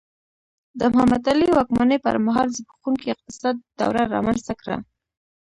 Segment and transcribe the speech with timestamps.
[0.79, 4.75] د محمد علي واکمنۍ پر مهال زبېښونکي اقتصاد دوره رامنځته کړه.